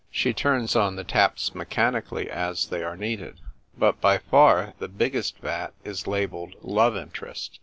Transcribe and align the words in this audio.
She 0.09 0.33
turns 0.33 0.75
on 0.75 0.95
the 0.95 1.03
taps 1.03 1.53
mechanically 1.53 2.27
as 2.27 2.65
they 2.69 2.81
are 2.83 2.97
needed. 2.97 3.39
But 3.77 4.01
by 4.01 4.17
far 4.17 4.73
the 4.79 4.87
biggest 4.87 5.37
vat 5.37 5.75
is 5.83 6.07
labelled" 6.07 6.55
Love 6.77 6.97
interest." 6.97 7.59